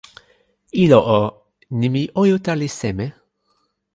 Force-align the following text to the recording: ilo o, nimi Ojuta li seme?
ilo 0.83 0.99
o, 1.17 1.19
nimi 1.83 2.03
Ojuta 2.21 2.53
li 2.61 2.69
seme? 2.79 3.05